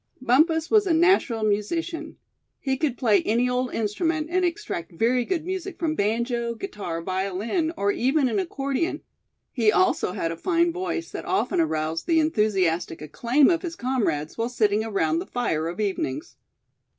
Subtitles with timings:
[0.19, 2.17] Bumpus was a natural musician.
[2.59, 7.71] He could play "any old instrument," and extract very good music from banjo, guitar, violin,
[7.77, 9.01] or even an accordion;
[9.51, 14.39] he also had a fine voice that often aroused the enthusiastic acclaim of his comrades
[14.39, 16.35] while sitting around the fire of evenings.